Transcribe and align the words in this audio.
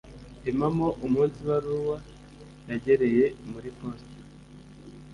Impamo 0.49 0.87
Umunsi 1.05 1.37
Ibaruwa 1.43 1.97
Yagereye 2.69 3.25
Muri 3.49 3.69
Posita 3.77 4.21